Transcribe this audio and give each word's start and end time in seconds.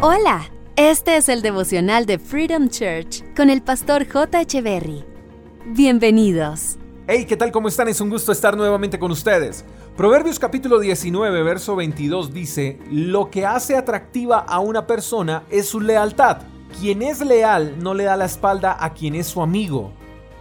Hola, 0.00 0.48
este 0.76 1.16
es 1.16 1.28
el 1.28 1.42
devocional 1.42 2.06
de 2.06 2.20
Freedom 2.20 2.68
Church 2.68 3.24
con 3.34 3.50
el 3.50 3.62
pastor 3.62 4.06
J. 4.08 4.42
Echeverry. 4.42 5.04
Bienvenidos. 5.66 6.78
Hey, 7.08 7.24
¿qué 7.28 7.36
tal? 7.36 7.50
¿Cómo 7.50 7.66
están? 7.66 7.88
Es 7.88 8.00
un 8.00 8.08
gusto 8.08 8.30
estar 8.30 8.56
nuevamente 8.56 9.00
con 9.00 9.10
ustedes. 9.10 9.64
Proverbios 9.96 10.38
capítulo 10.38 10.78
19, 10.78 11.42
verso 11.42 11.74
22 11.74 12.32
dice, 12.32 12.78
Lo 12.92 13.28
que 13.28 13.44
hace 13.44 13.74
atractiva 13.74 14.38
a 14.38 14.60
una 14.60 14.86
persona 14.86 15.42
es 15.50 15.66
su 15.66 15.80
lealtad. 15.80 16.42
Quien 16.78 17.02
es 17.02 17.20
leal 17.20 17.82
no 17.82 17.92
le 17.92 18.04
da 18.04 18.16
la 18.16 18.26
espalda 18.26 18.76
a 18.78 18.94
quien 18.94 19.16
es 19.16 19.26
su 19.26 19.42
amigo. 19.42 19.90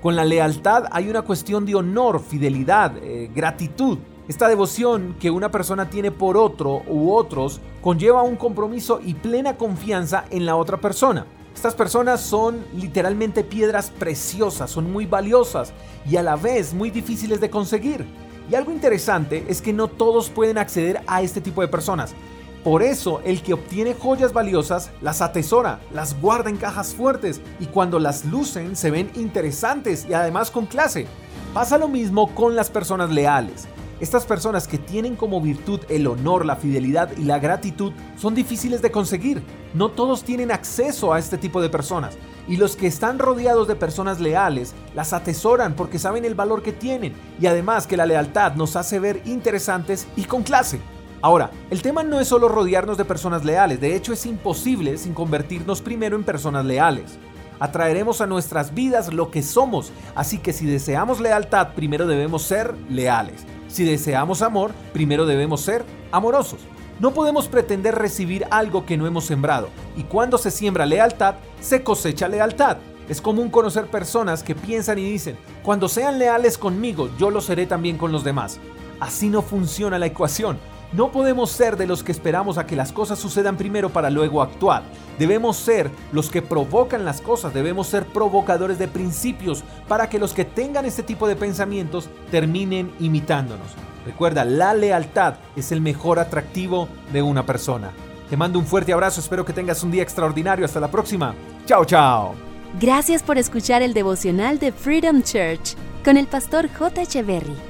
Con 0.00 0.14
la 0.14 0.24
lealtad 0.24 0.84
hay 0.92 1.10
una 1.10 1.22
cuestión 1.22 1.66
de 1.66 1.74
honor, 1.74 2.22
fidelidad, 2.22 2.96
eh, 2.98 3.28
gratitud. 3.34 3.98
Esta 4.30 4.46
devoción 4.46 5.16
que 5.18 5.28
una 5.28 5.50
persona 5.50 5.90
tiene 5.90 6.12
por 6.12 6.36
otro 6.36 6.84
u 6.86 7.12
otros 7.12 7.60
conlleva 7.82 8.22
un 8.22 8.36
compromiso 8.36 9.00
y 9.04 9.14
plena 9.14 9.56
confianza 9.56 10.24
en 10.30 10.46
la 10.46 10.54
otra 10.54 10.76
persona. 10.76 11.26
Estas 11.52 11.74
personas 11.74 12.20
son 12.20 12.64
literalmente 12.76 13.42
piedras 13.42 13.90
preciosas, 13.90 14.70
son 14.70 14.92
muy 14.92 15.04
valiosas 15.04 15.72
y 16.08 16.14
a 16.14 16.22
la 16.22 16.36
vez 16.36 16.72
muy 16.72 16.92
difíciles 16.92 17.40
de 17.40 17.50
conseguir. 17.50 18.06
Y 18.48 18.54
algo 18.54 18.70
interesante 18.70 19.44
es 19.48 19.60
que 19.60 19.72
no 19.72 19.88
todos 19.88 20.30
pueden 20.30 20.58
acceder 20.58 21.00
a 21.08 21.22
este 21.22 21.40
tipo 21.40 21.60
de 21.60 21.66
personas. 21.66 22.14
Por 22.62 22.84
eso 22.84 23.20
el 23.24 23.42
que 23.42 23.54
obtiene 23.54 23.94
joyas 23.94 24.32
valiosas 24.32 24.92
las 25.02 25.22
atesora, 25.22 25.80
las 25.92 26.20
guarda 26.20 26.50
en 26.50 26.56
cajas 26.56 26.94
fuertes 26.94 27.40
y 27.58 27.66
cuando 27.66 27.98
las 27.98 28.24
lucen 28.24 28.76
se 28.76 28.92
ven 28.92 29.10
interesantes 29.16 30.06
y 30.08 30.14
además 30.14 30.52
con 30.52 30.66
clase. 30.66 31.08
Pasa 31.52 31.78
lo 31.78 31.88
mismo 31.88 32.32
con 32.32 32.54
las 32.54 32.70
personas 32.70 33.10
leales. 33.10 33.66
Estas 34.00 34.24
personas 34.24 34.66
que 34.66 34.78
tienen 34.78 35.14
como 35.14 35.42
virtud 35.42 35.80
el 35.90 36.06
honor, 36.06 36.46
la 36.46 36.56
fidelidad 36.56 37.10
y 37.18 37.24
la 37.24 37.38
gratitud 37.38 37.92
son 38.16 38.34
difíciles 38.34 38.80
de 38.80 38.90
conseguir. 38.90 39.42
No 39.74 39.90
todos 39.90 40.24
tienen 40.24 40.50
acceso 40.50 41.12
a 41.12 41.18
este 41.18 41.36
tipo 41.36 41.60
de 41.60 41.68
personas. 41.68 42.16
Y 42.48 42.56
los 42.56 42.76
que 42.76 42.86
están 42.86 43.18
rodeados 43.18 43.68
de 43.68 43.76
personas 43.76 44.18
leales 44.18 44.74
las 44.94 45.12
atesoran 45.12 45.74
porque 45.74 45.98
saben 45.98 46.24
el 46.24 46.34
valor 46.34 46.62
que 46.62 46.72
tienen 46.72 47.12
y 47.38 47.46
además 47.46 47.86
que 47.86 47.98
la 47.98 48.06
lealtad 48.06 48.54
nos 48.54 48.74
hace 48.74 48.98
ver 48.98 49.20
interesantes 49.26 50.08
y 50.16 50.24
con 50.24 50.44
clase. 50.44 50.80
Ahora, 51.20 51.50
el 51.68 51.82
tema 51.82 52.02
no 52.02 52.20
es 52.20 52.28
solo 52.28 52.48
rodearnos 52.48 52.96
de 52.96 53.04
personas 53.04 53.44
leales, 53.44 53.82
de 53.82 53.94
hecho 53.94 54.14
es 54.14 54.24
imposible 54.24 54.96
sin 54.96 55.12
convertirnos 55.12 55.82
primero 55.82 56.16
en 56.16 56.24
personas 56.24 56.64
leales. 56.64 57.18
Atraeremos 57.58 58.22
a 58.22 58.26
nuestras 58.26 58.72
vidas 58.72 59.12
lo 59.12 59.30
que 59.30 59.42
somos, 59.42 59.92
así 60.14 60.38
que 60.38 60.54
si 60.54 60.64
deseamos 60.64 61.20
lealtad, 61.20 61.74
primero 61.74 62.06
debemos 62.06 62.44
ser 62.44 62.74
leales. 62.88 63.44
Si 63.70 63.84
deseamos 63.84 64.42
amor, 64.42 64.72
primero 64.92 65.26
debemos 65.26 65.60
ser 65.60 65.84
amorosos. 66.10 66.60
No 66.98 67.14
podemos 67.14 67.48
pretender 67.48 67.94
recibir 67.94 68.46
algo 68.50 68.84
que 68.84 68.96
no 68.96 69.06
hemos 69.06 69.24
sembrado, 69.24 69.68
y 69.96 70.02
cuando 70.02 70.38
se 70.38 70.50
siembra 70.50 70.84
lealtad, 70.84 71.36
se 71.60 71.82
cosecha 71.82 72.28
lealtad. 72.28 72.78
Es 73.08 73.20
común 73.20 73.48
conocer 73.48 73.86
personas 73.86 74.42
que 74.42 74.54
piensan 74.54 74.98
y 74.98 75.04
dicen, 75.04 75.36
cuando 75.62 75.88
sean 75.88 76.18
leales 76.18 76.58
conmigo, 76.58 77.08
yo 77.16 77.30
lo 77.30 77.40
seré 77.40 77.66
también 77.66 77.96
con 77.96 78.12
los 78.12 78.22
demás. 78.22 78.58
Así 78.98 79.28
no 79.28 79.40
funciona 79.40 79.98
la 79.98 80.06
ecuación. 80.06 80.58
No 80.92 81.12
podemos 81.12 81.50
ser 81.52 81.76
de 81.76 81.86
los 81.86 82.02
que 82.02 82.10
esperamos 82.10 82.58
a 82.58 82.66
que 82.66 82.74
las 82.74 82.90
cosas 82.90 83.18
sucedan 83.18 83.56
primero 83.56 83.90
para 83.90 84.10
luego 84.10 84.42
actuar. 84.42 84.82
Debemos 85.18 85.56
ser 85.56 85.90
los 86.10 86.30
que 86.30 86.42
provocan 86.42 87.04
las 87.04 87.20
cosas, 87.20 87.54
debemos 87.54 87.86
ser 87.86 88.06
provocadores 88.06 88.78
de 88.78 88.88
principios 88.88 89.62
para 89.86 90.08
que 90.08 90.18
los 90.18 90.34
que 90.34 90.44
tengan 90.44 90.84
este 90.84 91.04
tipo 91.04 91.28
de 91.28 91.36
pensamientos 91.36 92.08
terminen 92.30 92.90
imitándonos. 92.98 93.68
Recuerda, 94.04 94.44
la 94.44 94.74
lealtad 94.74 95.34
es 95.54 95.70
el 95.70 95.80
mejor 95.80 96.18
atractivo 96.18 96.88
de 97.12 97.22
una 97.22 97.46
persona. 97.46 97.92
Te 98.28 98.36
mando 98.36 98.58
un 98.58 98.66
fuerte 98.66 98.92
abrazo, 98.92 99.20
espero 99.20 99.44
que 99.44 99.52
tengas 99.52 99.82
un 99.82 99.90
día 99.90 100.02
extraordinario. 100.02 100.64
Hasta 100.64 100.80
la 100.80 100.90
próxima. 100.90 101.34
Chao, 101.66 101.84
chao. 101.84 102.34
Gracias 102.80 103.22
por 103.22 103.38
escuchar 103.38 103.82
el 103.82 103.92
devocional 103.94 104.58
de 104.58 104.72
Freedom 104.72 105.22
Church 105.22 105.76
con 106.04 106.16
el 106.16 106.26
pastor 106.26 106.68
J. 106.72 107.02
Echeverry. 107.02 107.69